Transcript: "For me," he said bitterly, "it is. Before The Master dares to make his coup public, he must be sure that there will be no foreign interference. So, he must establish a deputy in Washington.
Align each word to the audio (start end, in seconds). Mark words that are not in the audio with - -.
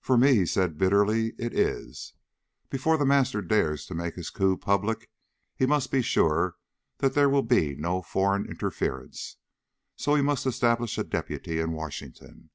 "For 0.00 0.16
me," 0.16 0.36
he 0.36 0.46
said 0.46 0.78
bitterly, 0.78 1.34
"it 1.38 1.52
is. 1.52 2.14
Before 2.70 2.96
The 2.96 3.04
Master 3.04 3.42
dares 3.42 3.84
to 3.84 3.94
make 3.94 4.14
his 4.14 4.30
coup 4.30 4.56
public, 4.56 5.10
he 5.54 5.66
must 5.66 5.90
be 5.90 6.00
sure 6.00 6.56
that 7.00 7.12
there 7.12 7.28
will 7.28 7.42
be 7.42 7.76
no 7.76 8.00
foreign 8.00 8.46
interference. 8.46 9.36
So, 9.96 10.14
he 10.14 10.22
must 10.22 10.46
establish 10.46 10.96
a 10.96 11.04
deputy 11.04 11.60
in 11.60 11.72
Washington. 11.72 12.48